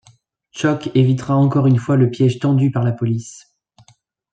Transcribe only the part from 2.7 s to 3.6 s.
par la police.